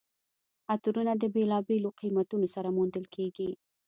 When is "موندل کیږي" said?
2.77-3.49